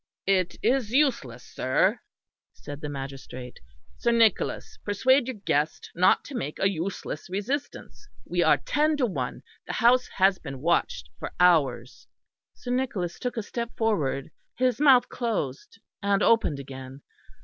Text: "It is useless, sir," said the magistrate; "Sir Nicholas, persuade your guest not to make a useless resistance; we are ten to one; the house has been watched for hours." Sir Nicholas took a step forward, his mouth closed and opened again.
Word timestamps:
"It 0.25 0.55
is 0.63 0.89
useless, 0.89 1.43
sir," 1.43 1.99
said 2.53 2.81
the 2.81 2.89
magistrate; 2.89 3.59
"Sir 3.99 4.11
Nicholas, 4.11 4.79
persuade 4.83 5.27
your 5.27 5.35
guest 5.35 5.91
not 5.93 6.23
to 6.23 6.33
make 6.33 6.57
a 6.57 6.67
useless 6.67 7.29
resistance; 7.29 8.07
we 8.25 8.41
are 8.41 8.57
ten 8.57 8.97
to 8.97 9.05
one; 9.05 9.43
the 9.67 9.73
house 9.73 10.07
has 10.15 10.39
been 10.39 10.59
watched 10.59 11.11
for 11.19 11.31
hours." 11.39 12.07
Sir 12.55 12.71
Nicholas 12.71 13.19
took 13.19 13.37
a 13.37 13.43
step 13.43 13.77
forward, 13.77 14.31
his 14.55 14.79
mouth 14.81 15.07
closed 15.07 15.79
and 16.01 16.23
opened 16.23 16.57
again. 16.57 17.03